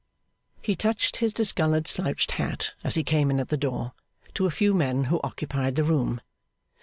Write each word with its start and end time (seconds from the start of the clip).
He 0.63 0.75
touched 0.75 1.17
his 1.17 1.31
discoloured 1.31 1.87
slouched 1.87 2.31
hat, 2.31 2.73
as 2.83 2.95
he 2.95 3.03
came 3.03 3.29
in 3.29 3.39
at 3.39 3.49
the 3.49 3.55
door, 3.55 3.93
to 4.33 4.47
a 4.47 4.49
few 4.49 4.73
men 4.73 5.03
who 5.13 5.21
occupied 5.23 5.75
the 5.75 5.83
room. 5.83 6.21